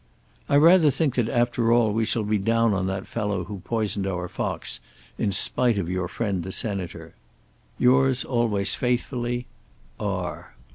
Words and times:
I 0.49 0.55
rather 0.55 0.89
think 0.89 1.13
that 1.13 1.29
after 1.29 1.71
all 1.71 1.93
we 1.93 2.05
shall 2.05 2.23
be 2.23 2.39
down 2.39 2.73
on 2.73 2.87
that 2.87 3.05
fellow 3.05 3.43
who 3.43 3.59
poisoned 3.59 4.07
our 4.07 4.27
fox, 4.27 4.79
in 5.19 5.31
spite 5.31 5.77
of 5.77 5.91
your 5.91 6.07
friend 6.07 6.41
the 6.41 6.51
Senator. 6.51 7.13
Yours 7.77 8.23
always 8.23 8.73
faithfully, 8.73 9.45
R. 9.99 10.55